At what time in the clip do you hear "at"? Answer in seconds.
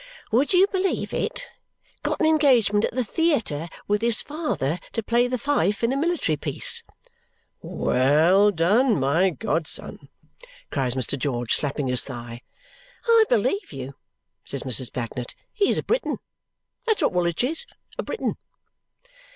2.85-2.95